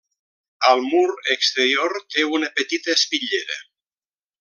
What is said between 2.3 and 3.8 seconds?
una petita espitllera.